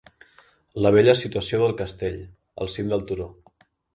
La 0.85 0.91
bella 0.95 1.13
situació 1.19 1.59
del 1.63 1.75
castell, 1.83 2.17
al 2.65 2.75
cim 2.77 2.93
del 2.95 3.07
turó. 3.13 3.31